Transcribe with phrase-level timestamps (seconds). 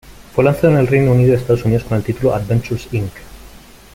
[0.33, 3.11] Fue lanzado en el Reino Unido y Estados Unidos con el título "Adventures Inc".